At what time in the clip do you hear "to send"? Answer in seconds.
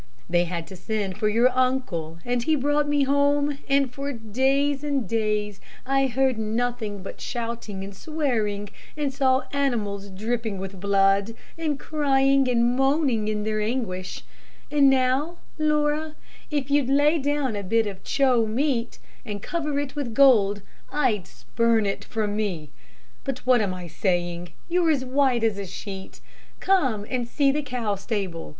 0.65-1.19